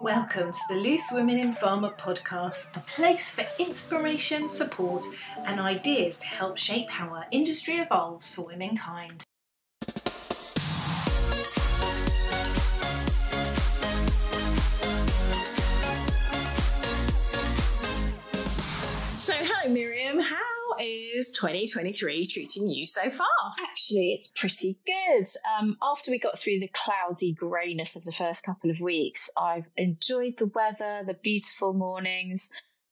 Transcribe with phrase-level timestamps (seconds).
[0.00, 5.04] Welcome to the Loose Women in Pharma podcast, a place for inspiration, support,
[5.44, 9.24] and ideas to help shape how our industry evolves for womankind.
[19.18, 19.97] So, hello, Miriam.
[20.80, 23.26] Is 2023 treating you so far?
[23.68, 25.26] Actually, it's pretty good.
[25.58, 29.68] Um, after we got through the cloudy greyness of the first couple of weeks, I've
[29.76, 32.48] enjoyed the weather, the beautiful mornings,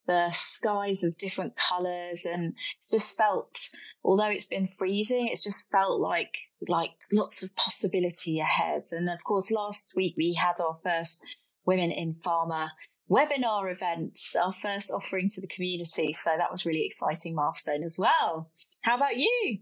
[0.09, 2.55] the skies of different colours, and
[2.91, 3.69] just felt,
[4.03, 8.83] although it's been freezing, it's just felt like like lots of possibility ahead.
[8.91, 11.23] And of course, last week we had our first
[11.65, 12.71] Women in Pharma
[13.11, 16.13] webinar events, our first offering to the community.
[16.13, 18.51] So that was really exciting milestone as well.
[18.83, 19.59] How about you?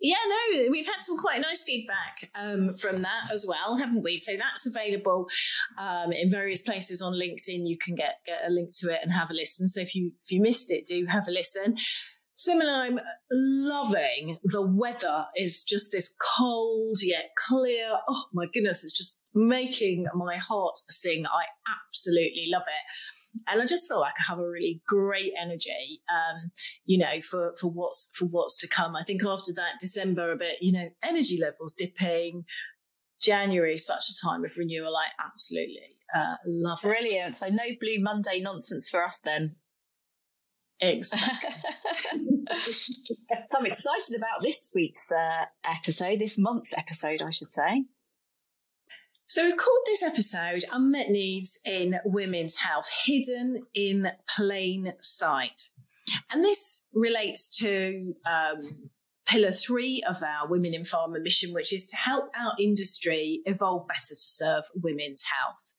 [0.00, 4.16] yeah, no, we've had some quite nice feedback um, from that as well, haven't we?
[4.16, 5.26] So that's available
[5.78, 7.66] um, in various places on LinkedIn.
[7.66, 9.68] You can get get a link to it and have a listen.
[9.68, 11.76] So if you if you missed it, do have a listen.
[12.38, 13.00] Similar, I'm
[13.32, 17.94] loving the weather is just this cold yet clear.
[18.06, 21.24] Oh my goodness, it's just making my heart sing.
[21.26, 23.42] I absolutely love it.
[23.48, 26.50] And I just feel like I have a really great energy, um,
[26.84, 28.96] you know, for, for what's for what's to come.
[28.96, 32.44] I think after that December a bit, you know, energy levels dipping.
[33.18, 34.94] January such a time of renewal.
[34.94, 36.86] I absolutely uh, love it.
[36.86, 37.36] Brilliant.
[37.36, 39.56] So no blue Monday nonsense for us then.
[40.80, 41.50] Exactly.
[42.58, 47.84] so I'm excited about this week's uh, episode, this month's episode, I should say.
[49.28, 55.70] So we've called this episode Unmet Needs in Women's Health Hidden in Plain Sight.
[56.30, 58.90] And this relates to um,
[59.26, 63.86] pillar three of our Women in Pharma mission, which is to help our industry evolve
[63.88, 65.74] better to serve women's health.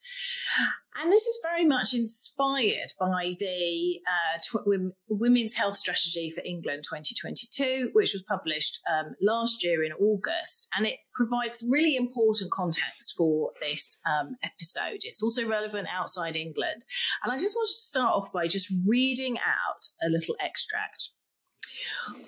[1.01, 6.83] And this is very much inspired by the uh, tw- Women's Health Strategy for England
[6.83, 10.67] 2022, which was published um, last year in August.
[10.75, 15.01] And it provides really important context for this um, episode.
[15.03, 16.83] It's also relevant outside England.
[17.23, 21.11] And I just wanted to start off by just reading out a little extract.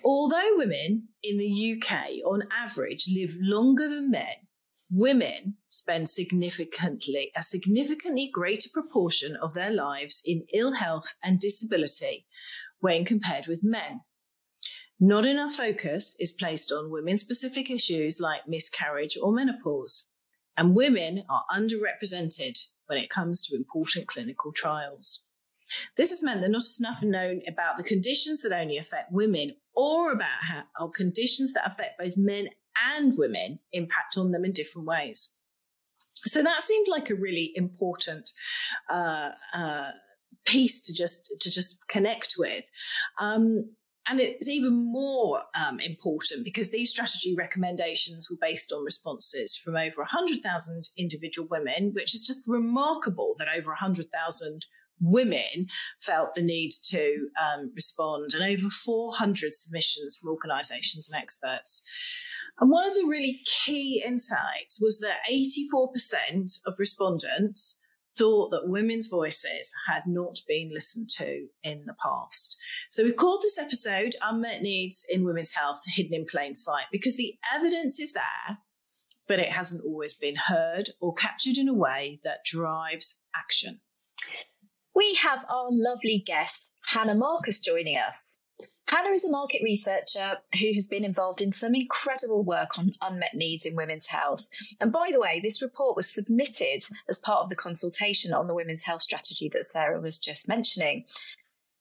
[0.03, 4.47] Although women in the UK on average live longer than men,
[4.91, 12.25] women spend significantly a significantly greater proportion of their lives in ill health and disability
[12.79, 14.01] when compared with men.
[14.99, 20.11] Not enough focus is placed on women specific issues like miscarriage or menopause,
[20.57, 22.57] and women are underrepresented
[22.87, 25.25] when it comes to important clinical trials.
[25.97, 30.11] This has meant that not enough known about the conditions that only affect women or
[30.11, 32.49] about how conditions that affect both men
[32.95, 35.37] and women impact on them in different ways.
[36.13, 38.29] So that seemed like a really important
[38.89, 39.91] uh, uh,
[40.45, 42.65] piece to just to just connect with.
[43.19, 43.69] Um,
[44.07, 49.75] and it's even more um, important because these strategy recommendations were based on responses from
[49.75, 54.65] over 100,000 individual women, which is just remarkable that over 100,000
[55.01, 55.67] women
[56.01, 61.83] felt the need to um, respond, and over 400 submissions from organisations and experts.
[62.59, 67.79] And one of the really key insights was that 84% of respondents
[68.17, 72.57] thought that women's voices had not been listened to in the past.
[72.91, 77.15] So we called this episode Unmet Needs in Women's Health Hidden in Plain Sight because
[77.15, 78.57] the evidence is there,
[79.27, 83.79] but it hasn't always been heard or captured in a way that drives action
[84.99, 88.41] we have our lovely guest, Hannah Marcus, joining us.
[88.89, 93.33] Hannah is a market researcher who has been involved in some incredible work on unmet
[93.33, 94.49] needs in women's health.
[94.81, 98.53] And by the way, this report was submitted as part of the consultation on the
[98.53, 101.05] women's health strategy that Sarah was just mentioning.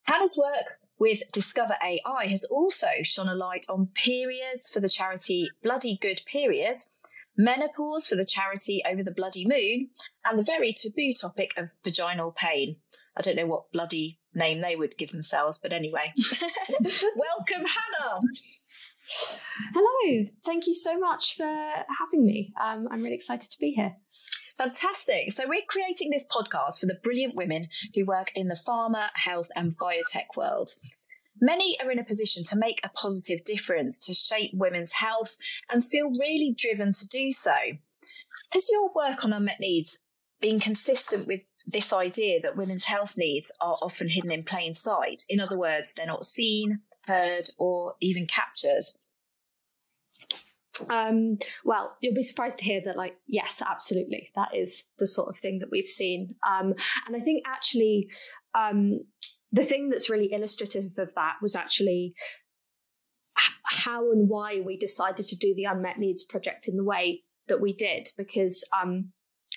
[0.04, 5.50] Hannah's work with Discover AI has also shone a light on periods for the charity
[5.60, 6.76] Bloody Good Period,
[7.38, 9.88] menopause for the charity Over the Bloody Moon,
[10.26, 12.76] and the very taboo topic of vaginal pain.
[13.16, 16.12] I don't know what bloody name they would give themselves, but anyway.
[16.20, 18.20] Welcome, Hannah.
[19.72, 20.26] Hello.
[20.44, 22.52] Thank you so much for having me.
[22.60, 23.94] Um, I'm really excited to be here.
[24.58, 25.32] Fantastic.
[25.32, 29.48] So, we're creating this podcast for the brilliant women who work in the pharma, health,
[29.54, 30.70] and biotech world.
[31.40, 35.36] Many are in a position to make a positive difference to shape women's health
[35.70, 37.56] and feel really driven to do so.
[38.52, 40.04] Has your work on unmet needs
[40.40, 45.24] been consistent with this idea that women's health needs are often hidden in plain sight?
[45.28, 48.84] In other words, they're not seen, heard, or even captured?
[50.88, 55.28] Um, well, you'll be surprised to hear that, like, yes, absolutely, that is the sort
[55.28, 56.36] of thing that we've seen.
[56.48, 56.74] Um,
[57.06, 58.10] and I think actually,
[58.54, 59.00] um,
[59.52, 62.14] the thing that's really illustrative of that was actually
[63.64, 67.60] how and why we decided to do the unmet needs project in the way that
[67.60, 69.12] we did, because um,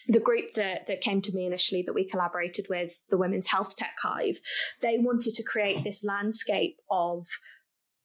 [0.07, 3.75] the group that, that came to me initially that we collaborated with, the Women's Health
[3.75, 4.39] Tech Hive,
[4.81, 7.25] they wanted to create this landscape of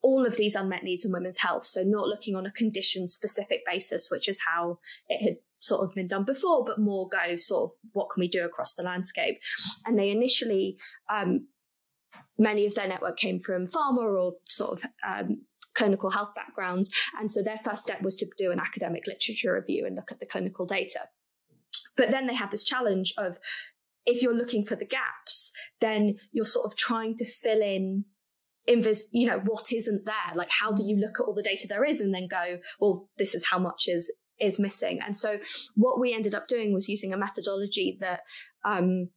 [0.03, 1.65] all of these unmet needs in women's health.
[1.65, 4.79] So, not looking on a condition specific basis, which is how
[5.09, 8.29] it had sort of been done before, but more go sort of what can we
[8.29, 9.41] do across the landscape.
[9.85, 10.79] And they initially,
[11.13, 11.49] um,
[12.39, 15.43] many of their network came from pharma or sort of um,
[15.75, 16.93] clinical health backgrounds.
[17.19, 20.21] And so their first step was to do an academic literature review and look at
[20.21, 21.01] the clinical data.
[21.97, 23.39] But then they had this challenge of
[24.05, 28.05] if you're looking for the gaps, then you're sort of trying to fill in
[28.69, 31.69] invis you know what isn't there like how do you look at all the data
[31.69, 35.39] there is and then go well this is how much is is missing and so
[35.77, 38.23] what we ended up doing was using a methodology that
[38.65, 39.09] um,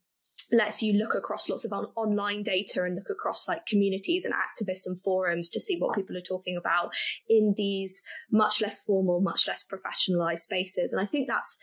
[0.52, 4.34] lets you look across lots of on- online data and look across like communities and
[4.34, 6.92] activists and forums to see what people are talking about
[7.28, 11.58] in these much less formal much less professionalized spaces and i think that's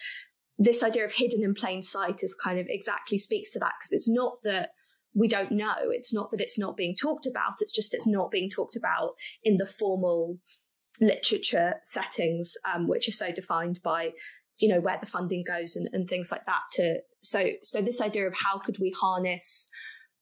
[0.60, 3.92] this idea of hidden in plain sight is kind of exactly speaks to that because
[3.92, 4.72] it's not that
[5.18, 5.76] we don't know.
[5.90, 9.16] It's not that it's not being talked about, it's just it's not being talked about
[9.44, 10.38] in the formal
[11.02, 14.12] literature settings, um, which are so defined by
[14.60, 18.02] you know where the funding goes and, and things like that to so so this
[18.02, 19.70] idea of how could we harness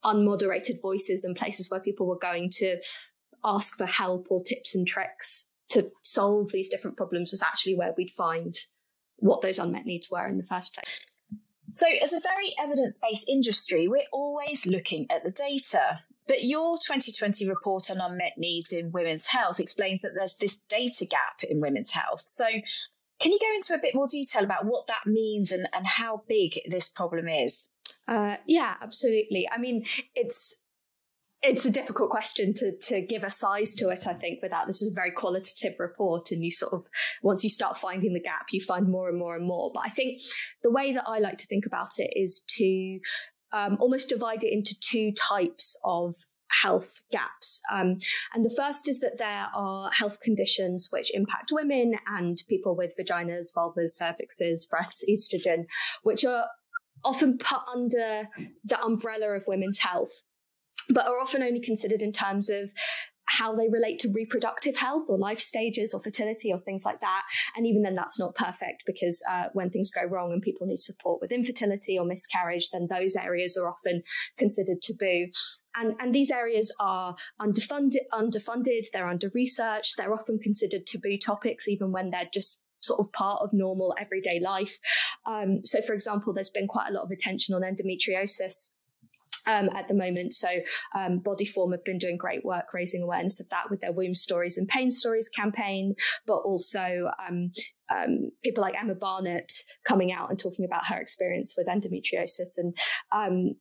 [0.03, 2.77] unmoderated voices and places where people were going to
[3.43, 7.93] ask for help or tips and tricks to solve these different problems was actually where
[7.97, 8.53] we'd find
[9.17, 10.99] what those unmet needs were in the first place.
[11.71, 16.01] So, as a very evidence based industry, we're always looking at the data.
[16.27, 21.05] But your 2020 report on unmet needs in women's health explains that there's this data
[21.05, 22.23] gap in women's health.
[22.25, 22.47] So,
[23.19, 26.23] can you go into a bit more detail about what that means and, and how
[26.27, 27.71] big this problem is?
[28.07, 29.47] Uh, yeah, absolutely.
[29.51, 30.55] I mean, it's
[31.41, 34.07] it's a difficult question to to give a size to it.
[34.07, 36.85] I think without this is a very qualitative report, and you sort of
[37.23, 39.71] once you start finding the gap, you find more and more and more.
[39.73, 40.21] But I think
[40.63, 42.99] the way that I like to think about it is to
[43.53, 46.15] um, almost divide it into two types of
[46.49, 47.61] health gaps.
[47.71, 47.99] Um,
[48.33, 52.93] and the first is that there are health conditions which impact women and people with
[52.99, 55.65] vaginas, vulvas, cervixes, breasts, estrogen,
[56.03, 56.45] which are
[57.03, 58.29] often put under
[58.63, 60.23] the umbrella of women's health
[60.89, 62.71] but are often only considered in terms of
[63.27, 67.23] how they relate to reproductive health or life stages or fertility or things like that.
[67.55, 70.79] And even then, that's not perfect because uh, when things go wrong and people need
[70.79, 74.03] support with infertility or miscarriage, then those areas are often
[74.37, 75.27] considered taboo.
[75.77, 81.67] And, and these areas are underfunded, underfunded, they're under researched, they're often considered taboo topics,
[81.67, 84.77] even when they're just sort of part of normal everyday life.
[85.25, 88.75] Um, so, for example, there's been quite a lot of attention on endometriosis
[89.47, 90.33] um, at the moment.
[90.33, 90.47] So,
[90.95, 94.57] um, Bodyform have been doing great work raising awareness of that with their Womb Stories
[94.57, 95.95] and Pain Stories campaign,
[96.25, 97.51] but also um,
[97.93, 99.51] um people like Emma Barnett
[99.83, 102.57] coming out and talking about her experience with endometriosis.
[102.57, 102.75] And,
[103.11, 103.55] um,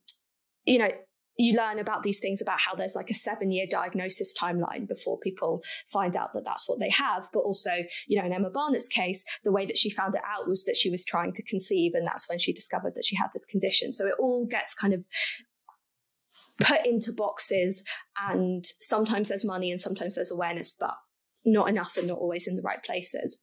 [0.65, 0.89] you know,
[1.37, 5.19] you learn about these things about how there's like a seven year diagnosis timeline before
[5.19, 5.61] people
[5.91, 7.27] find out that that's what they have.
[7.33, 7.71] But also,
[8.07, 10.77] you know, in Emma Barnett's case, the way that she found it out was that
[10.77, 13.93] she was trying to conceive, and that's when she discovered that she had this condition.
[13.93, 15.03] So it all gets kind of
[16.59, 17.83] put into boxes
[18.29, 20.95] and sometimes there's money and sometimes there's awareness, but
[21.45, 23.37] not enough and not always in the right places.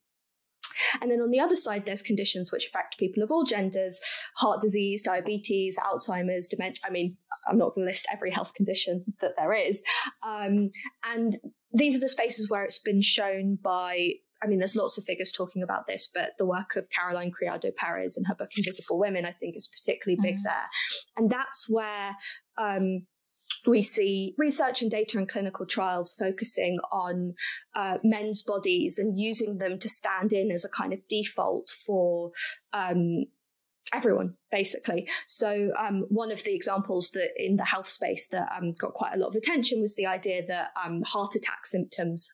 [1.00, 4.00] And then on the other side, there's conditions which affect people of all genders
[4.37, 6.81] heart disease, diabetes, Alzheimer's, dementia.
[6.85, 7.16] I mean,
[7.49, 9.83] I'm not going to list every health condition that there is.
[10.26, 10.71] Um,
[11.04, 11.37] and
[11.73, 15.31] these are the spaces where it's been shown by I mean, there's lots of figures
[15.31, 19.25] talking about this, but the work of Caroline Criado Perez and her book Invisible Women,
[19.25, 20.42] I think, is particularly big mm.
[20.42, 20.69] there.
[21.16, 22.16] And that's where
[22.59, 23.07] um,
[23.66, 27.35] we see research and data and clinical trials focusing on
[27.76, 32.33] uh, men's bodies and using them to stand in as a kind of default for
[32.73, 33.25] um,
[33.92, 38.73] everyone basically so um, one of the examples that in the health space that um,
[38.81, 42.33] got quite a lot of attention was the idea that um, heart attack symptoms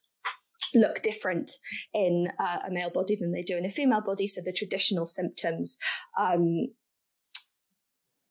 [0.74, 1.50] look different
[1.94, 4.26] in uh, a male body than they do in a female body.
[4.26, 5.78] So the traditional symptoms,
[6.18, 6.68] um,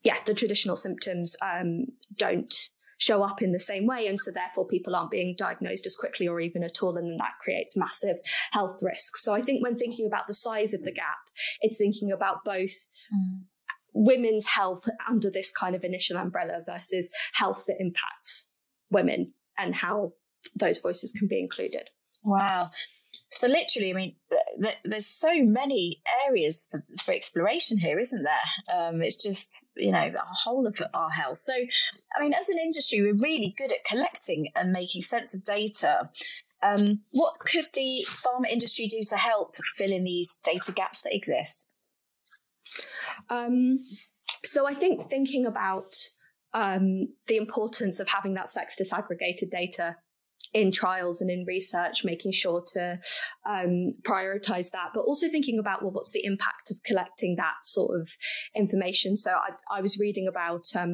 [0.03, 1.85] yeah, the traditional symptoms um,
[2.15, 2.53] don't
[2.97, 4.07] show up in the same way.
[4.07, 6.97] And so therefore people aren't being diagnosed as quickly or even at all.
[6.97, 8.17] And then that creates massive
[8.51, 9.23] health risks.
[9.23, 11.17] So I think when thinking about the size of the gap,
[11.61, 13.41] it's thinking about both mm.
[13.93, 18.49] women's health under this kind of initial umbrella versus health that impacts
[18.89, 20.13] women and how
[20.55, 21.89] those voices can be included.
[22.23, 22.71] Wow.
[23.31, 24.15] So literally, I mean,
[24.61, 28.75] th- there's so many areas for, for exploration here, isn't there?
[28.75, 31.37] Um, it's just you know the whole of our health.
[31.37, 35.43] So, I mean, as an industry, we're really good at collecting and making sense of
[35.43, 36.09] data.
[36.63, 41.13] Um, what could the pharma industry do to help fill in these data gaps that
[41.13, 41.69] exist?
[43.29, 43.77] Um,
[44.45, 45.93] so, I think thinking about
[46.53, 49.97] um, the importance of having that sex disaggregated data
[50.53, 52.99] in trials and in research, making sure to
[53.49, 57.99] um, prioritize that, but also thinking about well, what's the impact of collecting that sort
[57.99, 58.09] of
[58.55, 59.17] information.
[59.17, 60.93] So I, I was reading about um,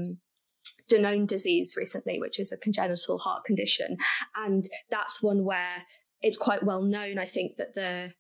[0.91, 3.97] Danon disease recently, which is a congenital heart condition,
[4.35, 5.83] and that's one where
[6.21, 7.19] it's quite well known.
[7.19, 8.13] I think that the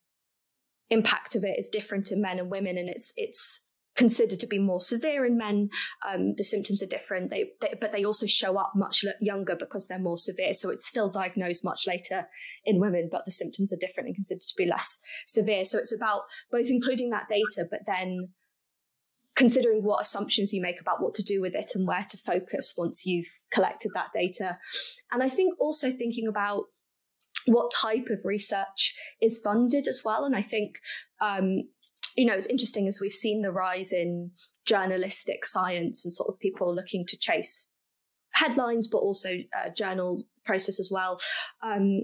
[0.89, 3.61] impact of it is different in men and women, and it's it's
[3.95, 5.69] considered to be more severe in men.
[6.07, 9.87] Um, the symptoms are different, they, they, but they also show up much younger because
[9.87, 10.53] they're more severe.
[10.53, 12.27] So it's still diagnosed much later
[12.65, 15.65] in women, but the symptoms are different and considered to be less severe.
[15.65, 16.21] So it's about
[16.51, 18.29] both including that data, but then
[19.35, 22.73] considering what assumptions you make about what to do with it and where to focus
[22.77, 24.57] once you've collected that data.
[25.11, 26.65] And I think also thinking about
[27.45, 30.23] what type of research is funded as well.
[30.23, 30.75] And I think
[31.19, 31.63] um,
[32.15, 34.31] you know, it's interesting as we've seen the rise in
[34.65, 37.69] journalistic science and sort of people looking to chase
[38.33, 41.19] headlines, but also uh, journal process as well.
[41.61, 42.03] Um,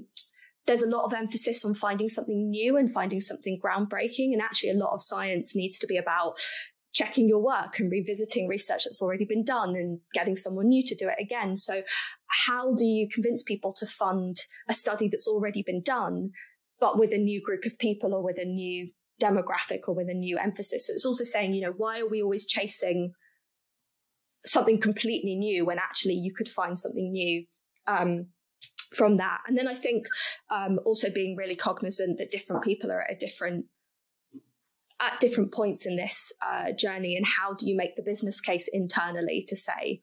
[0.68, 4.34] there's a lot of emphasis on finding something new and finding something groundbreaking.
[4.34, 6.39] And actually, a lot of science needs to be about
[6.94, 10.96] checking your work and revisiting research that's already been done and getting someone new to
[10.96, 11.56] do it again.
[11.56, 11.84] So,
[12.48, 14.38] how do you convince people to fund
[14.68, 16.32] a study that's already been done,
[16.80, 18.89] but with a new group of people or with a new
[19.20, 20.88] demographic or with a new emphasis.
[20.88, 23.14] So it's also saying, you know, why are we always chasing
[24.46, 27.46] something completely new when actually you could find something new
[27.88, 28.28] um,
[28.96, 29.40] from that?
[29.48, 30.06] And then I think
[30.50, 33.66] um, also being really cognizant that different people are at a different
[35.02, 38.70] at different points in this uh, journey, and how do you make the business case
[38.72, 40.02] internally to say,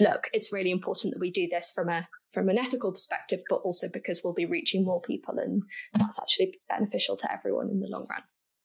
[0.00, 3.56] look, it's really important that we do this from a from an ethical perspective, but
[3.56, 5.62] also because we'll be reaching more people and
[5.94, 8.22] that's actually beneficial to everyone in the long run.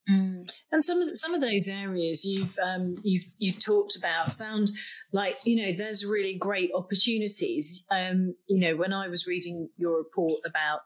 [0.10, 0.52] Mm.
[0.72, 4.72] And some of the, some of those areas you've um, you've you've talked about sound
[5.14, 7.86] like you know there's really great opportunities.
[7.92, 10.82] Um, you know, when I was reading your report about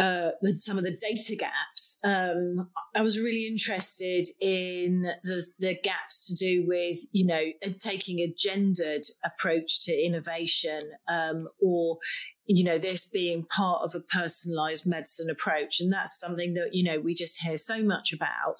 [0.00, 1.98] uh, the, some of the data gaps.
[2.02, 7.42] Um, I was really interested in the, the gaps to do with, you know,
[7.78, 11.98] taking a gendered approach to innovation um, or,
[12.46, 15.80] you know, this being part of a personalized medicine approach.
[15.80, 18.56] And that's something that, you know, we just hear so much about.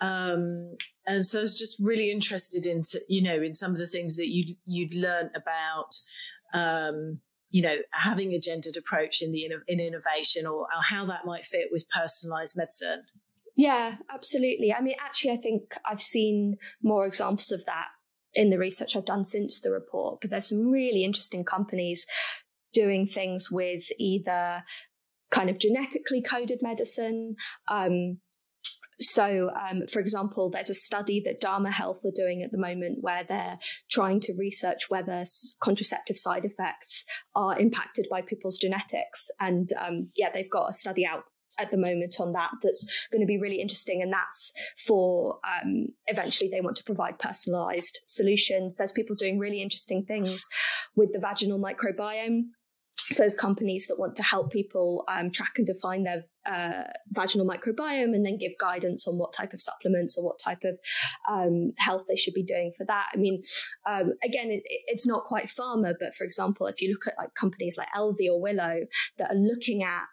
[0.00, 3.86] Um, and so I was just really interested in, you know, in some of the
[3.86, 5.90] things that you'd, you'd learned about,
[6.52, 7.20] um,
[7.52, 11.44] you know, having a gendered approach in the in innovation or, or how that might
[11.44, 13.04] fit with personalized medicine.
[13.54, 14.72] Yeah, absolutely.
[14.72, 17.88] I mean, actually, I think I've seen more examples of that
[18.34, 22.06] in the research I've done since the report, but there's some really interesting companies
[22.72, 24.64] doing things with either
[25.30, 27.36] kind of genetically coded medicine,
[27.68, 28.18] um,
[29.02, 32.98] so, um, for example, there's a study that Dama Health are doing at the moment
[33.00, 33.58] where they're
[33.90, 35.22] trying to research whether
[35.60, 37.04] contraceptive side effects
[37.34, 39.28] are impacted by people's genetics.
[39.40, 41.24] And um, yeah, they've got a study out
[41.58, 44.52] at the moment on that that's going to be really interesting and that's
[44.86, 50.46] for um, eventually they want to provide personalized solutions there's people doing really interesting things
[50.96, 52.44] with the vaginal microbiome
[53.10, 57.46] so there's companies that want to help people um, track and define their uh, vaginal
[57.46, 60.78] microbiome and then give guidance on what type of supplements or what type of
[61.28, 63.06] um, health they should be doing for that.
[63.12, 63.42] I mean,
[63.88, 67.34] um, again, it, it's not quite pharma, but for example, if you look at like
[67.34, 68.82] companies like Elvie or Willow
[69.18, 70.04] that are looking at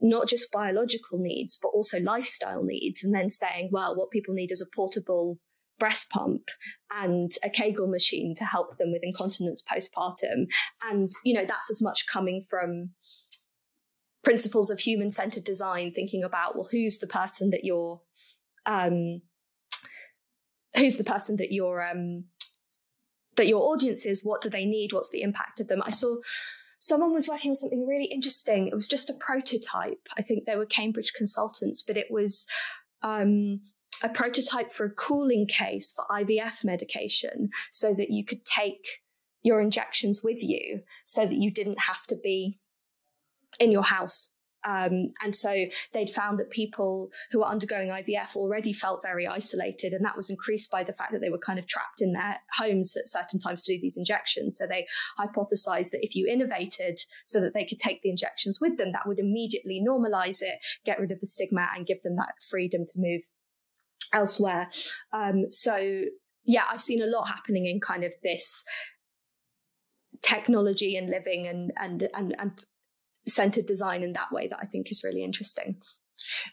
[0.00, 4.52] not just biological needs, but also lifestyle needs, and then saying, well, what people need
[4.52, 5.38] is a portable
[5.78, 6.48] breast pump
[6.90, 10.46] and a Kegel machine to help them with incontinence postpartum.
[10.82, 12.90] And, you know, that's as much coming from
[14.24, 18.00] principles of human centered design, thinking about, well, who's the person that you're,
[18.64, 19.22] um,
[20.76, 22.24] who's the person that you're, um,
[23.36, 25.82] that your audience is, what do they need, what's the impact of them.
[25.84, 26.16] I saw
[26.78, 28.66] someone was working on something really interesting.
[28.66, 30.08] It was just a prototype.
[30.16, 32.46] I think they were Cambridge consultants, but it was
[33.02, 33.60] um,
[34.02, 39.02] a prototype for a cooling case for IVF medication so that you could take
[39.42, 42.58] your injections with you so that you didn't have to be
[43.58, 48.72] in your house Um, and so they'd found that people who were undergoing IVF already
[48.72, 51.66] felt very isolated, and that was increased by the fact that they were kind of
[51.66, 54.58] trapped in their homes at certain times to do these injections.
[54.58, 54.86] So they
[55.18, 59.06] hypothesized that if you innovated so that they could take the injections with them, that
[59.06, 62.92] would immediately normalize it, get rid of the stigma, and give them that freedom to
[62.96, 63.22] move
[64.12, 64.68] elsewhere.
[65.12, 66.02] Um, so
[66.44, 68.62] yeah, I've seen a lot happening in kind of this
[70.22, 72.52] technology and living and and and, and
[73.26, 75.76] centered design in that way that I think is really interesting.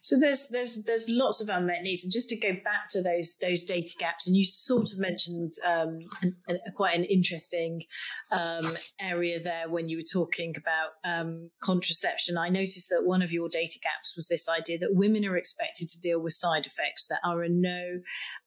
[0.02, 3.38] So there's there's there's lots of unmet needs, and just to go back to those
[3.42, 7.84] those data gaps, and you sort of mentioned um, an, an, quite an interesting
[8.32, 8.66] um,
[9.00, 12.38] area there when you were talking about um, contraception.
[12.38, 15.88] I noticed that one of your data gaps was this idea that women are expected
[15.90, 18.00] to deal with side effects that are a no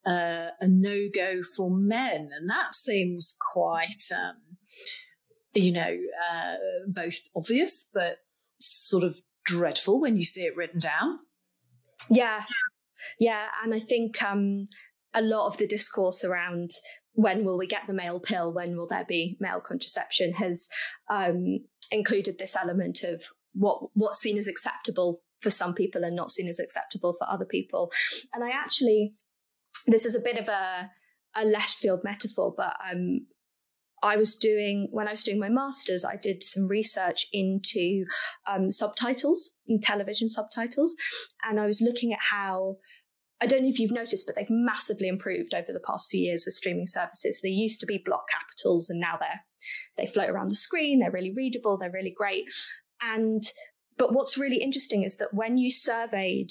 [0.07, 4.37] uh, a no go for men, and that seems quite um,
[5.55, 5.97] you know
[6.31, 6.57] uh,
[6.87, 8.19] both obvious but
[8.59, 9.17] sort of
[9.47, 11.21] dreadful when you see it written down.
[12.11, 12.45] Yeah.
[13.19, 13.47] Yeah.
[13.63, 14.67] And I think um,
[15.15, 16.71] a lot of the discourse around
[17.13, 20.69] when will we get the male pill, when will there be male contraception, has
[21.09, 21.61] um,
[21.91, 23.23] included this element of
[23.55, 27.47] what what's seen as acceptable for some people and not seen as acceptable for other
[27.47, 27.91] people.
[28.35, 29.15] And I actually,
[29.87, 30.91] this is a bit of a
[31.35, 33.27] a left field metaphor, but um,
[34.03, 38.05] I was doing, when I was doing my master's, I did some research into
[38.47, 40.95] um, subtitles and television subtitles.
[41.49, 42.77] And I was looking at how,
[43.41, 46.45] I don't know if you've noticed, but they've massively improved over the past few years
[46.47, 47.41] with streaming services.
[47.43, 49.45] They used to be block capitals and now they're,
[49.97, 51.01] they float around the screen.
[51.01, 51.79] They're really readable.
[51.79, 52.51] They're really great.
[53.01, 53.43] And,
[53.97, 56.51] but what's really interesting is that when you surveyed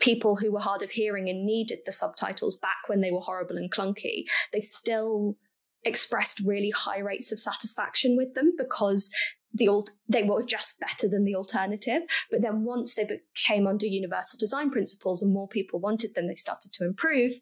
[0.00, 3.56] people who were hard of hearing and needed the subtitles back when they were horrible
[3.56, 5.36] and clunky, they still
[5.84, 9.12] expressed really high rates of satisfaction with them because
[9.52, 12.02] the old they were just better than the alternative.
[12.30, 16.34] But then once they became under universal design principles and more people wanted them they
[16.34, 17.32] started to improve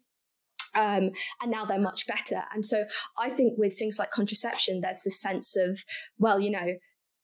[0.75, 2.43] um, and now they're much better.
[2.53, 2.85] And so
[3.17, 5.79] i think with things like contraception there's this sense of
[6.17, 6.75] well you know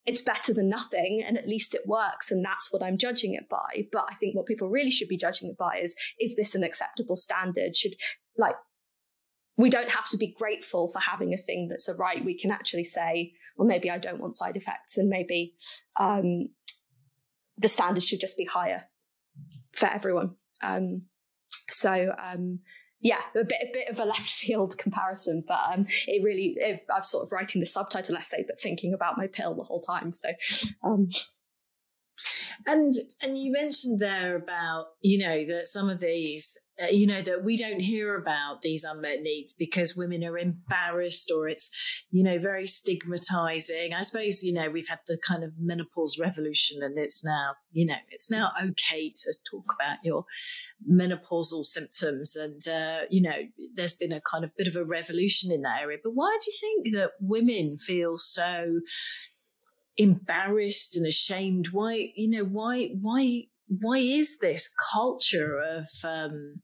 [0.05, 3.47] it's better than nothing and at least it works and that's what i'm judging it
[3.49, 3.87] by.
[3.91, 6.63] But i think what people really should be judging it by is is this an
[6.63, 7.75] acceptable standard?
[7.75, 7.95] Should
[8.37, 8.55] like
[9.59, 12.23] we don't have to be grateful for having a thing that's a right.
[12.23, 15.53] We can actually say, well, maybe I don't want side effects, and maybe
[15.99, 16.47] um,
[17.57, 18.85] the standard should just be higher
[19.75, 20.35] for everyone.
[20.63, 21.01] Um,
[21.69, 22.59] so, um,
[23.01, 26.85] yeah, a bit a bit of a left field comparison, but um, it really it,
[26.89, 29.81] I was sort of writing the subtitle essay, but thinking about my pill the whole
[29.81, 30.13] time.
[30.13, 30.29] So,
[30.85, 31.09] um,
[32.65, 37.21] and and you mentioned there about you know that some of these uh, you know
[37.21, 41.69] that we don't hear about these unmet needs because women are embarrassed or it's
[42.11, 43.93] you know very stigmatizing.
[43.93, 47.85] I suppose you know we've had the kind of menopause revolution and it's now you
[47.85, 50.25] know it's now okay to talk about your
[50.89, 52.35] menopausal symptoms.
[52.35, 53.35] And uh, you know
[53.75, 55.97] there's been a kind of bit of a revolution in that area.
[56.01, 58.79] But why do you think that women feel so
[59.99, 61.67] embarrassed and ashamed.
[61.71, 66.61] Why you know why why why is this culture of um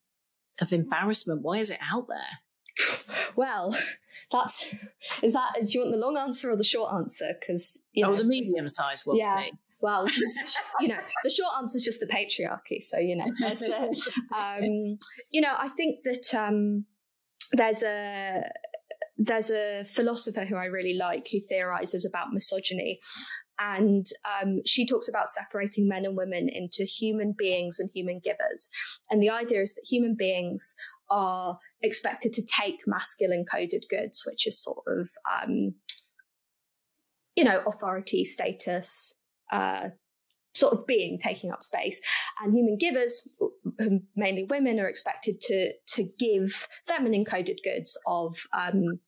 [0.60, 1.44] of embarrassment?
[1.44, 3.06] Why is it out there?
[3.36, 3.76] Well
[4.32, 4.74] that's
[5.22, 7.34] is that do you want the long answer or the short answer?
[7.40, 9.36] Because you oh, know, oh the medium size one yeah.
[9.38, 9.70] please.
[9.82, 10.08] well
[10.80, 14.98] you know the short answer is just the patriarchy so you know the, um,
[15.30, 16.86] you know i think that um
[17.52, 18.44] there's a
[19.18, 23.00] there's a philosopher who I really like who theorizes about misogyny.
[23.58, 24.06] And
[24.42, 28.70] um, she talks about separating men and women into human beings and human givers.
[29.10, 30.76] And the idea is that human beings
[31.10, 35.76] are expected to take masculine coded goods, which is sort of, um,
[37.36, 39.18] you know, authority, status,
[39.52, 39.90] uh,
[40.54, 42.02] sort of being taking up space.
[42.42, 43.30] And human givers,
[44.16, 49.00] mainly women, are expected to to give feminine coded goods of um,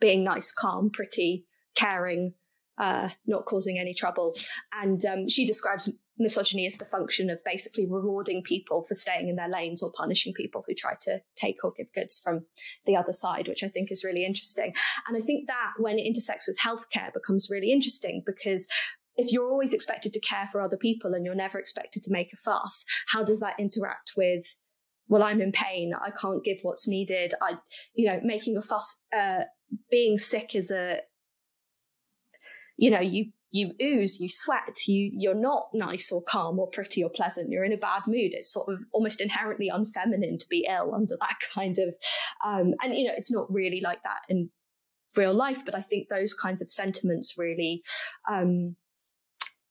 [0.00, 2.34] being nice, calm, pretty, caring,
[2.78, 4.34] uh, not causing any trouble.
[4.72, 9.36] And um, she describes misogyny as the function of basically rewarding people for staying in
[9.36, 12.44] their lanes or punishing people who try to take or give goods from
[12.86, 14.72] the other side, which I think is really interesting.
[15.08, 18.68] And I think that when it intersects with healthcare becomes really interesting because
[19.16, 22.32] if you're always expected to care for other people and you're never expected to make
[22.32, 24.56] a fuss, how does that interact with
[25.10, 25.92] well, I'm in pain.
[25.92, 27.34] I can't give what's needed.
[27.42, 27.56] I,
[27.94, 29.40] you know, making a fuss, uh,
[29.90, 31.00] being sick is a,
[32.76, 37.02] you know, you, you ooze, you sweat, you, you're not nice or calm or pretty
[37.02, 37.50] or pleasant.
[37.50, 38.34] You're in a bad mood.
[38.34, 41.88] It's sort of almost inherently unfeminine to be ill under that kind of,
[42.46, 44.50] um, and you know, it's not really like that in
[45.16, 47.82] real life, but I think those kinds of sentiments really,
[48.30, 48.76] um,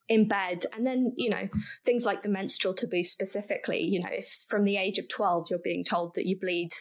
[0.10, 0.66] in bed.
[0.76, 1.48] And then, you know,
[1.86, 5.60] things like the menstrual taboo specifically, you know, if from the age of 12 you're
[5.60, 6.72] being told that you bleed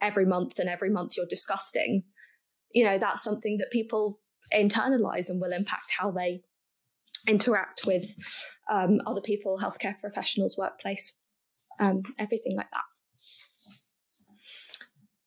[0.00, 2.02] every month and every month you're disgusting,
[2.72, 4.18] you know, that's something that people
[4.52, 6.40] internalize and will impact how they
[7.28, 8.16] interact with
[8.72, 11.18] um, other people, healthcare professionals, workplace,
[11.78, 12.84] um, everything like that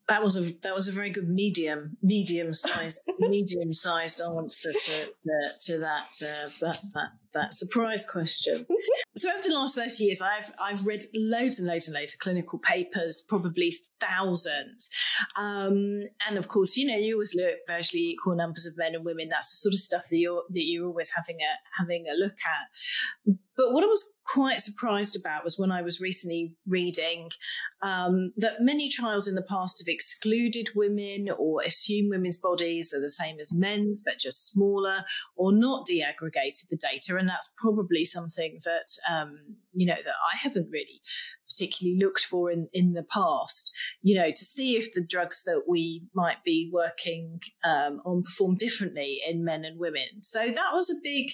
[0.07, 5.07] that was a that was a very good medium medium sized medium sized answer to
[5.61, 8.65] to that, uh, that that that surprise question.
[9.15, 12.19] so over the last thirty years, I've I've read loads and loads and loads of
[12.19, 14.89] clinical papers, probably thousands,
[15.37, 19.05] um, and of course, you know, you always look virtually equal numbers of men and
[19.05, 19.29] women.
[19.29, 22.37] That's the sort of stuff that you're that you're always having a having a look
[22.45, 23.35] at.
[23.57, 27.29] But what I was quite surprised about was when I was recently reading
[27.81, 33.01] um, that many trials in the past have excluded women or assumed women's bodies are
[33.01, 37.17] the same as men's, but just smaller, or not deaggregated the data.
[37.17, 39.37] And that's probably something that, um,
[39.73, 40.99] you know, that I haven't really
[41.49, 45.63] particularly looked for in, in the past, you know, to see if the drugs that
[45.67, 50.21] we might be working um, on perform differently in men and women.
[50.21, 51.31] So that was a big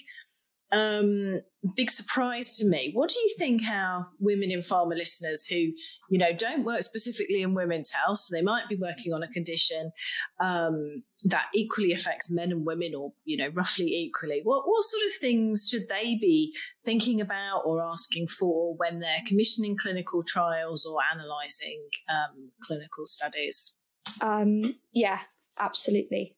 [0.72, 1.40] um,
[1.76, 2.90] big surprise to me.
[2.94, 7.42] What do you think how women in pharma listeners who, you know, don't work specifically
[7.42, 9.92] in women's health, so they might be working on a condition
[10.40, 15.04] um, that equally affects men and women or, you know, roughly equally, what, what sort
[15.04, 16.54] of things should they be
[16.84, 23.78] thinking about or asking for when they're commissioning clinical trials or analysing um, clinical studies?
[24.20, 25.20] Um, yeah,
[25.58, 26.34] absolutely.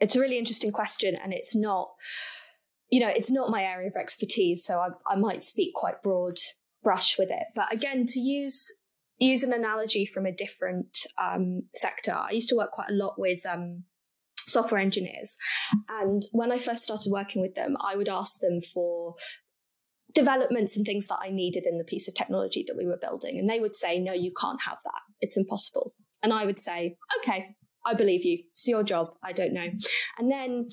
[0.00, 1.90] It's a really interesting question and it's not
[2.90, 6.36] you know, it's not my area of expertise, so I, I might speak quite broad
[6.82, 7.46] brush with it.
[7.54, 8.72] But again, to use
[9.18, 13.14] use an analogy from a different um, sector, I used to work quite a lot
[13.18, 13.84] with um,
[14.38, 15.36] software engineers,
[15.88, 19.14] and when I first started working with them, I would ask them for
[20.12, 23.38] developments and things that I needed in the piece of technology that we were building,
[23.38, 25.00] and they would say, "No, you can't have that.
[25.20, 27.54] It's impossible." And I would say, "Okay,
[27.86, 28.42] I believe you.
[28.50, 29.14] It's your job.
[29.22, 29.68] I don't know."
[30.18, 30.68] And then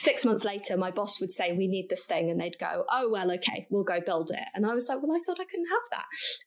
[0.00, 2.30] six months later, my boss would say, We need this thing.
[2.30, 4.44] And they'd go, Oh, well, okay, we'll go build it.
[4.54, 6.06] And I was like, Well, I thought I couldn't have that.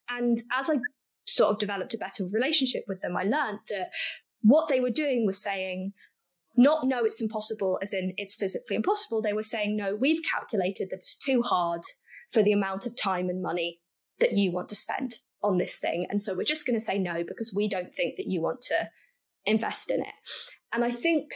[0.10, 0.78] And as I
[1.26, 3.89] sort of developed a better relationship with them, I learned that
[4.42, 5.94] what they were doing was saying,
[6.56, 9.22] not no, it's impossible, as in it's physically impossible.
[9.22, 11.82] They were saying, No, we've calculated that it's too hard
[12.32, 13.80] for the amount of time and money
[14.20, 16.08] that you want to spend on this thing.
[16.10, 18.62] And so we're just going to say no because we don't think that you want
[18.62, 18.89] to
[19.46, 20.13] invest in it.
[20.72, 21.32] And I think,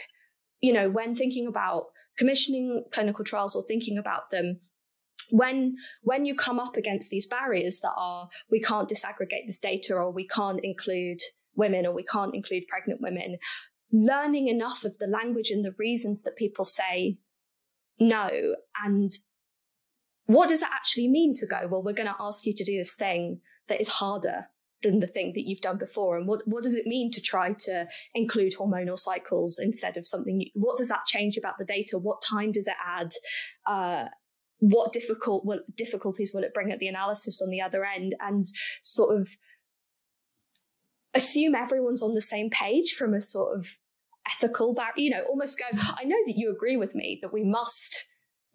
[0.60, 1.86] you know, when thinking about
[2.18, 4.58] commissioning clinical trials or thinking about them
[5.30, 9.94] when when you come up against these barriers that are we can't disaggregate this data
[9.94, 11.20] or we can't include
[11.54, 13.36] women or we can't include pregnant women
[13.92, 17.18] learning enough of the language and the reasons that people say
[17.98, 18.54] no
[18.84, 19.12] and
[20.26, 21.66] what does that actually mean to go?
[21.70, 24.46] Well we're going to ask you to do this thing that is harder
[24.82, 26.16] than the thing that you've done before?
[26.16, 30.36] And what what does it mean to try to include hormonal cycles instead of something
[30.36, 30.50] new?
[30.54, 31.98] what does that change about the data?
[31.98, 33.10] What time does it add?
[33.66, 34.08] Uh,
[34.60, 38.14] what difficult will, difficulties will it bring at the analysis on the other end?
[38.20, 38.44] And
[38.82, 39.28] sort of
[41.14, 43.66] assume everyone's on the same page from a sort of
[44.30, 45.64] ethical bar you know almost go
[45.96, 48.04] i know that you agree with me that we must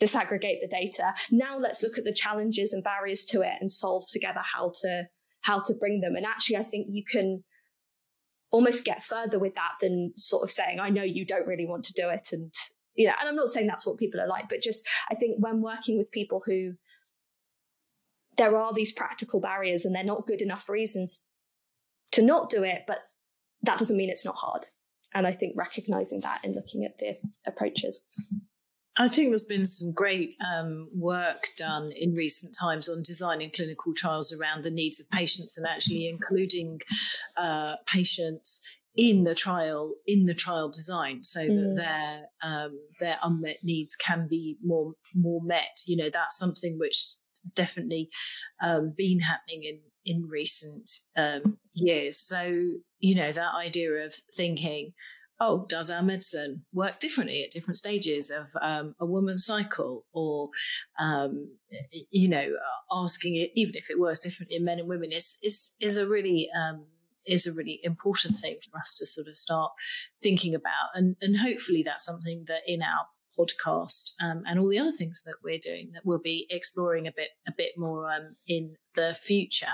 [0.03, 1.13] disaggregate the data.
[1.31, 5.05] Now let's look at the challenges and barriers to it and solve together how to
[5.43, 6.15] how to bring them.
[6.15, 7.43] And actually, I think you can
[8.51, 11.83] almost get further with that than sort of saying, I know you don't really want
[11.85, 12.29] to do it.
[12.31, 12.53] And,
[12.95, 15.37] you know, and I'm not saying that's what people are like, but just I think
[15.39, 16.73] when working with people who
[18.37, 21.27] there are these practical barriers and they're not good enough reasons
[22.11, 22.99] to not do it, but
[23.61, 24.65] that doesn't mean it's not hard.
[25.13, 28.05] And I think recognizing that and looking at the approaches.
[28.97, 33.93] I think there's been some great um, work done in recent times on designing clinical
[33.95, 36.79] trials around the needs of patients and actually including
[37.35, 38.61] uh, patients
[38.95, 41.75] in the trial in the trial design so mm.
[41.75, 45.81] that their um, their unmet needs can be more more met.
[45.87, 46.97] You know that's something which
[47.43, 48.09] has definitely
[48.61, 52.19] um, been happening in in recent um, years.
[52.19, 52.43] So
[52.99, 54.93] you know that idea of thinking
[55.39, 60.05] oh, does our medicine work differently at different stages of um, a woman's cycle?
[60.13, 60.49] Or,
[60.99, 61.49] um,
[62.11, 62.53] you know,
[62.91, 66.07] asking it, even if it works differently in men and women, is, is, is a
[66.07, 66.85] really, um,
[67.25, 69.71] is a really important thing for us to sort of start
[70.21, 70.89] thinking about.
[70.93, 75.21] And, and hopefully that's something that in our podcast um, and all the other things
[75.25, 79.13] that we're doing that we'll be exploring a bit a bit more um, in the
[79.13, 79.73] future.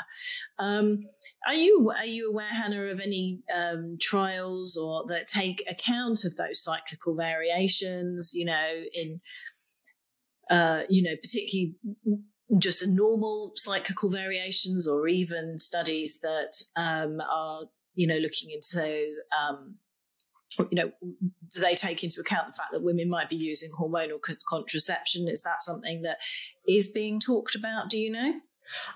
[0.58, 1.06] Um,
[1.48, 6.36] are you are you aware, Hannah, of any um, trials or that take account of
[6.36, 8.32] those cyclical variations?
[8.34, 9.22] You know, in
[10.50, 11.76] uh, you know, particularly
[12.58, 19.76] just normal cyclical variations, or even studies that um, are, you know, looking into um,
[20.58, 20.92] you know,
[21.52, 25.28] do they take into account the fact that women might be using hormonal contraception?
[25.28, 26.18] Is that something that
[26.68, 27.90] is being talked about?
[27.90, 28.34] Do you know?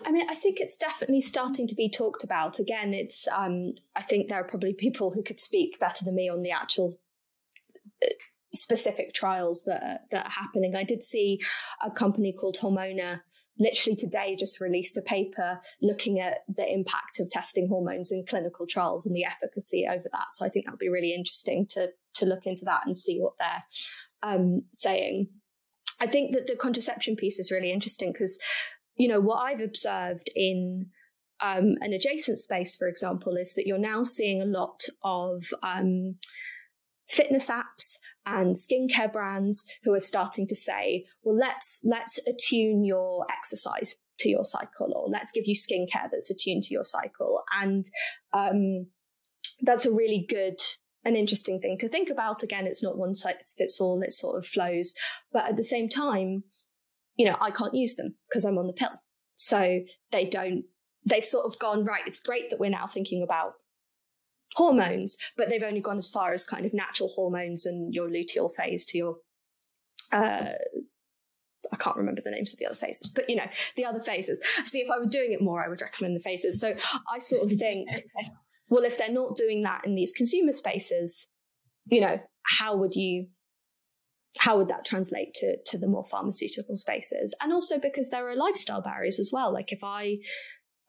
[0.05, 2.59] I mean, I think it's definitely starting to be talked about.
[2.59, 6.29] Again, it's um, I think there are probably people who could speak better than me
[6.29, 6.99] on the actual
[8.55, 10.75] specific trials that are, that are happening.
[10.75, 11.39] I did see
[11.83, 13.21] a company called Hormona
[13.59, 18.65] literally today just released a paper looking at the impact of testing hormones in clinical
[18.65, 20.27] trials and the efficacy over that.
[20.31, 23.33] So I think that'll be really interesting to to look into that and see what
[23.39, 23.63] they're
[24.21, 25.29] um, saying.
[25.99, 28.39] I think that the contraception piece is really interesting because,
[28.95, 30.87] you know, what I've observed in
[31.41, 36.15] um, an adjacent space, for example, is that you're now seeing a lot of um,
[37.07, 43.25] fitness apps and skincare brands who are starting to say, well, let's let's attune your
[43.31, 47.85] exercise to your cycle, or let's give you skincare that's attuned to your cycle, and
[48.33, 48.87] um,
[49.61, 50.59] that's a really good
[51.05, 52.43] an interesting thing to think about.
[52.43, 54.93] Again, it's not one size fits all; it sort of flows,
[55.31, 56.43] but at the same time,
[57.15, 59.01] you know, I can't use them because I'm on the pill,
[59.35, 59.81] so
[60.11, 60.65] they don't.
[61.05, 62.03] They've sort of gone right.
[62.07, 63.55] It's great that we're now thinking about
[64.55, 68.49] hormones, but they've only gone as far as kind of natural hormones and your luteal
[68.51, 69.15] phase to your
[70.11, 70.53] uh,
[71.71, 74.41] I can't remember the names of the other phases, but you know, the other phases.
[74.65, 76.59] See, if I were doing it more, I would recommend the phases.
[76.59, 76.75] So
[77.11, 77.89] I sort of think,
[78.69, 81.27] well, if they're not doing that in these consumer spaces,
[81.85, 82.19] you know,
[82.59, 83.27] how would you,
[84.39, 87.33] how would that translate to, to the more pharmaceutical spaces?
[87.41, 89.51] And also because there are lifestyle barriers as well.
[89.51, 90.17] Like if I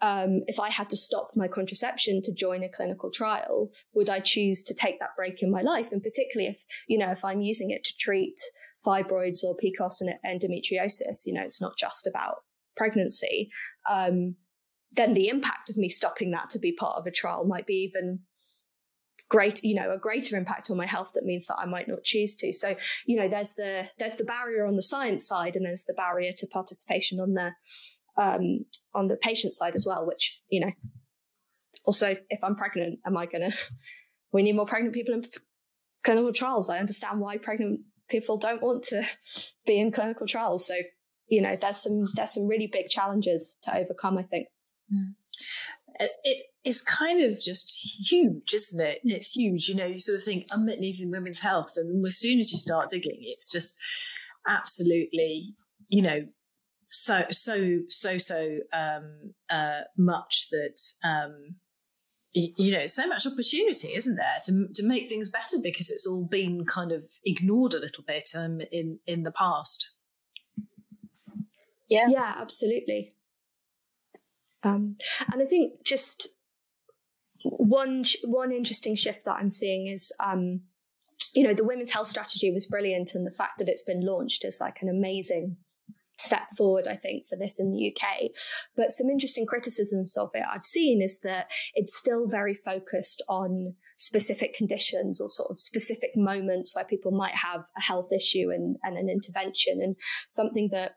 [0.04, 4.20] um, if I had to stop my contraception to join a clinical trial, would I
[4.20, 5.92] choose to take that break in my life?
[5.92, 8.38] And particularly if, you know, if I'm using it to treat
[8.86, 12.42] fibroids or PCOS and endometriosis, you know, it's not just about
[12.76, 13.48] pregnancy.
[13.90, 14.34] Um,
[14.92, 17.88] then the impact of me stopping that to be part of a trial might be
[17.90, 18.20] even
[19.30, 22.04] great you know a greater impact on my health that means that I might not
[22.04, 25.64] choose to so you know there's the there's the barrier on the science side and
[25.64, 27.52] there's the barrier to participation on the
[28.22, 30.72] um, on the patient side as well, which, you know,
[31.84, 33.56] also, if I'm pregnant, am I going to,
[34.32, 35.24] we need more pregnant people in
[36.02, 36.68] clinical trials.
[36.68, 39.04] I understand why pregnant people don't want to
[39.66, 40.66] be in clinical trials.
[40.66, 40.74] So,
[41.28, 44.48] you know, there's some, there's some really big challenges to overcome, I think.
[44.92, 45.14] Mm.
[46.00, 47.70] It, it's kind of just
[48.10, 49.00] huge, isn't it?
[49.04, 49.68] It's huge.
[49.68, 52.50] You know, you sort of think unmet needs in women's health, and as soon as
[52.50, 53.78] you start digging, it's just
[54.48, 55.54] absolutely,
[55.88, 56.26] you know,
[56.94, 61.56] so so so so um, uh, much that um,
[62.32, 66.24] you know so much opportunity isn't there to to make things better because it's all
[66.24, 69.90] been kind of ignored a little bit um, in in the past?
[71.88, 72.06] Yeah.
[72.08, 73.12] Yeah absolutely.
[74.62, 74.96] Um,
[75.30, 76.28] and i think just
[77.42, 80.62] one one interesting shift that i'm seeing is um,
[81.34, 84.42] you know the women's health strategy was brilliant and the fact that it's been launched
[84.42, 85.58] is like an amazing
[86.18, 88.30] step forward, I think, for this in the UK.
[88.76, 93.74] But some interesting criticisms of it I've seen is that it's still very focused on
[93.96, 98.76] specific conditions or sort of specific moments where people might have a health issue and,
[98.82, 99.96] and an intervention and
[100.28, 100.92] something that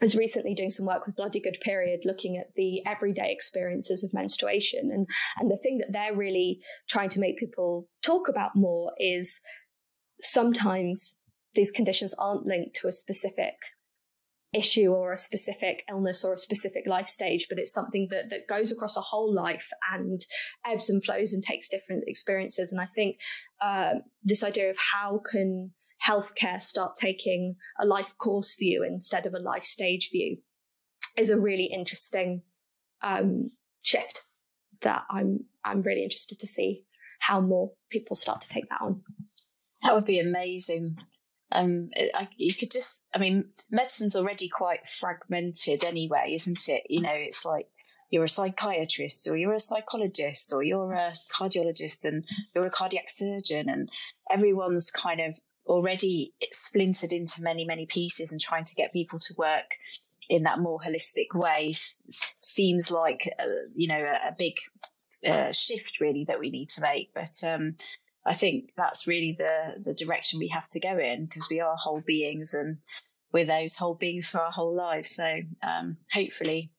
[0.00, 4.04] I was recently doing some work with Bloody Good Period, looking at the everyday experiences
[4.04, 4.90] of menstruation.
[4.92, 5.08] And,
[5.38, 9.40] and the thing that they're really trying to make people talk about more is
[10.20, 11.18] sometimes
[11.54, 13.54] these conditions aren't linked to a specific
[14.54, 18.48] issue or a specific illness or a specific life stage, but it's something that, that
[18.48, 20.20] goes across a whole life and
[20.66, 22.72] ebbs and flows and takes different experiences.
[22.72, 23.16] And I think
[23.60, 25.72] uh, this idea of how can
[26.06, 30.38] healthcare start taking a life course view instead of a life stage view
[31.16, 32.42] is a really interesting
[33.02, 33.50] um,
[33.82, 34.24] shift
[34.82, 36.84] that I'm I'm really interested to see
[37.20, 39.02] how more people start to take that on.
[39.82, 40.96] That would be amazing
[41.52, 46.82] um, I, you could just, I mean, medicine's already quite fragmented anyway, isn't it?
[46.88, 47.68] You know, it's like
[48.10, 53.08] you're a psychiatrist or you're a psychologist or you're a cardiologist and you're a cardiac
[53.08, 53.90] surgeon, and
[54.30, 59.34] everyone's kind of already splintered into many, many pieces and trying to get people to
[59.36, 59.76] work
[60.30, 61.72] in that more holistic way
[62.40, 64.54] seems like, uh, you know, a, a big
[65.26, 67.10] uh, shift really that we need to make.
[67.14, 67.76] But, um,
[68.26, 71.76] I think that's really the the direction we have to go in because we are
[71.76, 72.78] whole beings and
[73.32, 75.10] we're those whole beings for our whole lives.
[75.10, 76.70] So um, hopefully,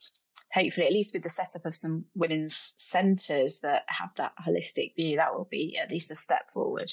[0.54, 5.17] hopefully, at least with the setup of some women's centres that have that holistic view,
[5.17, 6.91] that will be at least a step forward.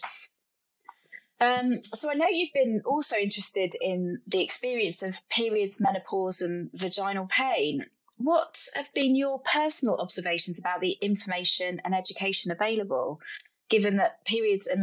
[1.39, 6.71] Um, so I know you've been also interested in the experience of periods, menopause, and
[6.73, 7.87] vaginal pain.
[8.17, 13.21] What have been your personal observations about the information and education available,
[13.69, 14.81] given that periods and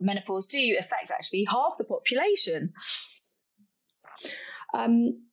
[0.00, 2.72] menopause do affect actually half the population?
[4.74, 5.27] Um,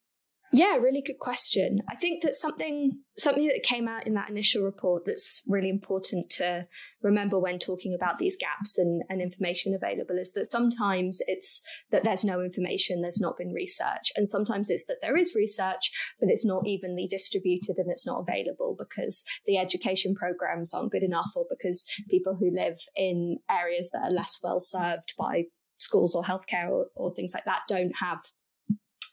[0.56, 1.80] yeah, really good question.
[1.90, 6.30] I think that something something that came out in that initial report that's really important
[6.30, 6.66] to
[7.02, 12.06] remember when talking about these gaps and, and information available is that sometimes it's that
[12.06, 15.92] there's no information, there's not been research, and sometimes it's that there is research,
[16.22, 21.04] but it's not evenly distributed and it's not available because the education programs aren't good
[21.04, 25.44] enough or because people who live in areas that are less well served by
[25.80, 28.22] schools or healthcare or, or things like that don't have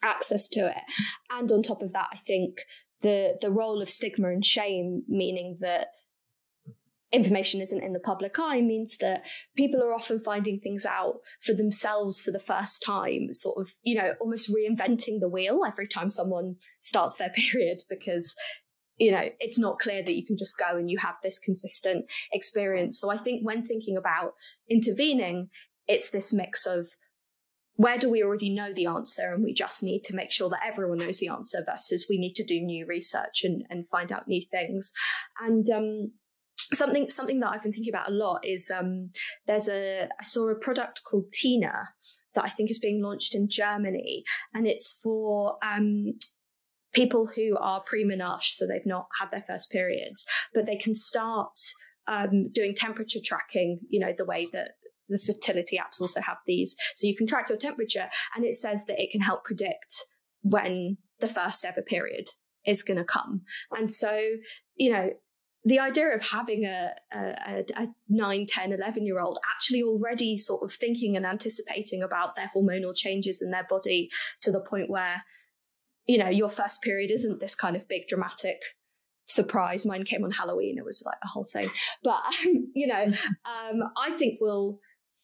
[0.03, 0.83] access to it.
[1.31, 2.59] And on top of that, I think
[3.03, 5.89] the the role of stigma and shame, meaning that
[7.13, 9.23] information isn't in the public eye means that
[9.55, 13.95] people are often finding things out for themselves for the first time, sort of, you
[13.95, 18.35] know, almost reinventing the wheel every time someone starts their period because,
[18.97, 22.07] you know, it's not clear that you can just go and you have this consistent
[22.33, 22.99] experience.
[22.99, 24.33] So I think when thinking about
[24.71, 25.51] intervening,
[25.87, 26.89] it's this mix of
[27.77, 29.33] where do we already know the answer?
[29.33, 32.35] And we just need to make sure that everyone knows the answer versus we need
[32.35, 34.93] to do new research and, and find out new things.
[35.41, 36.13] And um,
[36.75, 39.11] something something that i've been thinking about a lot is um,
[39.47, 41.89] there's a i saw a product called tina
[42.35, 44.25] that i think is being launched in germany.
[44.55, 46.15] And it's for um,
[46.93, 51.59] people who are pre-menarche so they've not had their first periods but they can start
[52.09, 54.73] um, doing temperature tracking you know the way that
[55.13, 56.77] the fertility apps also have these.
[56.97, 59.95] So you can track your temperature and it says that it can help predict
[60.43, 62.29] when the first ever period
[62.67, 63.43] is going to come.
[63.71, 64.19] And so,
[64.77, 65.11] you know,
[65.65, 70.63] the idea of having a, a, a 9, 10, 11 year old actually already sort
[70.65, 74.11] of thinking and anticipating about their hormonal changes in their body
[74.43, 75.23] to the point where,
[76.07, 78.61] you know, your first period isn't this kind of big dramatic
[79.27, 79.87] surprise.
[79.87, 80.79] Mine came on Halloween.
[80.79, 81.71] It was like a whole thing.
[82.03, 84.81] But, um, you know, um, I think we'll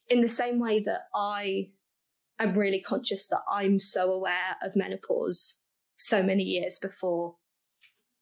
[0.08, 1.70] in the same way that I
[2.38, 5.60] am really conscious that I'm so aware of menopause
[5.96, 7.36] so many years before,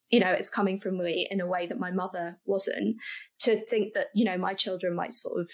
[0.09, 2.97] you know, it's coming from me in a way that my mother wasn't,
[3.41, 5.49] to think that, you know, my children might sort of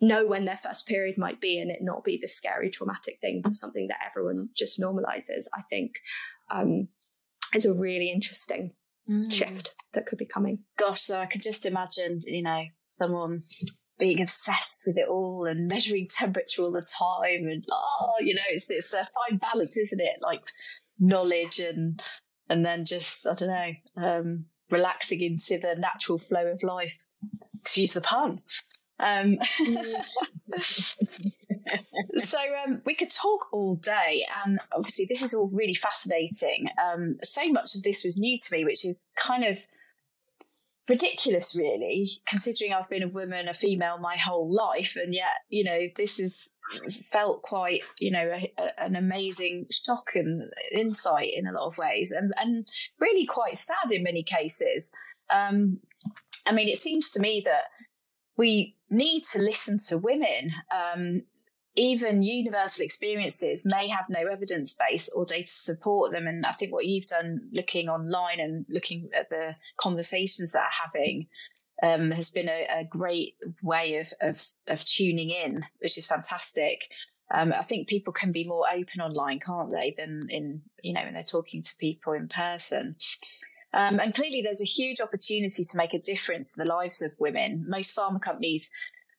[0.00, 3.42] know when their first period might be and it not be this scary, traumatic thing,
[3.44, 5.96] but something that everyone just normalizes, I think
[6.50, 6.88] um,
[7.54, 8.72] is a really interesting
[9.08, 9.30] mm.
[9.30, 10.60] shift that could be coming.
[10.78, 13.42] Gosh, so I could just imagine, you know, someone
[14.00, 18.42] being obsessed with it all and measuring temperature all the time and oh you know
[18.50, 20.42] it's it's a fine balance isn't it like
[20.98, 22.02] knowledge and
[22.48, 27.04] and then just i don't know um, relaxing into the natural flow of life
[27.64, 28.40] to use the pun
[29.00, 29.38] um,
[30.60, 36.68] so um, we could talk all day, and obviously this is all really fascinating.
[36.82, 39.58] Um, so much of this was new to me, which is kind of
[40.90, 44.96] ridiculous, really, considering I've been a woman, a female my whole life.
[44.96, 46.50] And yet, you know, this has
[47.10, 51.78] felt quite, you know, a, a, an amazing shock and insight in a lot of
[51.78, 52.66] ways, and, and
[52.98, 54.92] really quite sad in many cases.
[55.30, 55.78] Um,
[56.46, 57.64] I mean, it seems to me that
[58.36, 60.50] we need to listen to women.
[60.70, 61.22] Um,
[61.76, 66.26] even universal experiences may have no evidence base or data to support them.
[66.26, 70.86] And I think what you've done looking online and looking at the conversations that are
[70.86, 71.28] having
[71.82, 76.92] um, has been a, a great way of, of, of tuning in, which is fantastic.
[77.32, 81.02] Um, I think people can be more open online, can't they, than in you know
[81.02, 82.96] when they're talking to people in person.
[83.72, 87.12] Um, and clearly, there's a huge opportunity to make a difference in the lives of
[87.20, 87.64] women.
[87.68, 88.70] Most pharma companies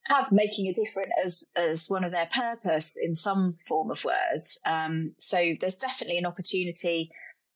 [0.07, 4.59] have making a difference as as one of their purpose in some form of words.
[4.65, 7.11] Um, so there's definitely an opportunity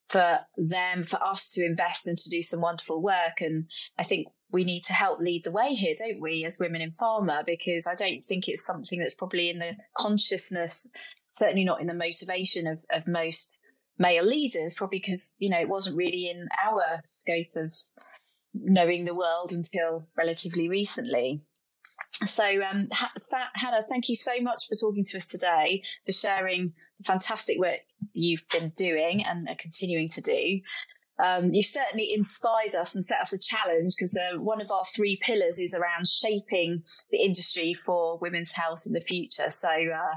[0.09, 3.41] for them, for us to invest and to do some wonderful work.
[3.41, 3.65] And
[3.97, 6.91] I think we need to help lead the way here, don't we, as women in
[6.91, 7.45] pharma?
[7.45, 10.89] Because I don't think it's something that's probably in the consciousness,
[11.37, 13.59] certainly not in the motivation of, of most
[13.97, 17.73] male leaders, probably because, you know, it wasn't really in our scope of
[18.53, 21.41] knowing the world until relatively recently.
[22.23, 22.87] So, um,
[23.55, 27.79] Hannah, thank you so much for talking to us today, for sharing the fantastic work
[28.13, 30.61] you've been doing and are continuing to do.
[31.17, 34.83] Um, you've certainly inspired us and set us a challenge because uh, one of our
[34.85, 39.49] three pillars is around shaping the industry for women's health in the future.
[39.49, 40.15] So, uh,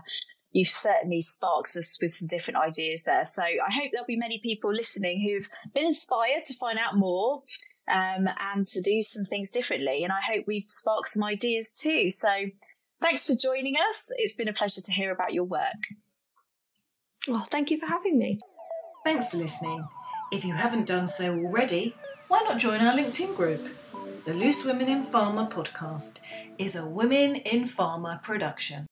[0.52, 3.24] you've certainly sparked us with some different ideas there.
[3.24, 7.42] So, I hope there'll be many people listening who've been inspired to find out more
[7.90, 10.04] um, and to do some things differently.
[10.04, 12.10] And I hope we've sparked some ideas too.
[12.10, 12.28] So
[13.00, 14.10] Thanks for joining us.
[14.16, 15.86] It's been a pleasure to hear about your work.
[17.28, 18.40] Well, thank you for having me.
[19.04, 19.86] Thanks for listening.
[20.32, 21.94] If you haven't done so already,
[22.26, 23.60] why not join our LinkedIn group?
[24.24, 26.20] The Loose Women in Pharma podcast
[26.58, 28.87] is a Women in Pharma production.